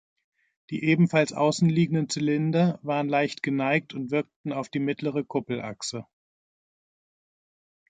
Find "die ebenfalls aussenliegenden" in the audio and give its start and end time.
0.71-2.09